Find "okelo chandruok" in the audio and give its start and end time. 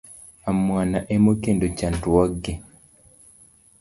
1.35-2.31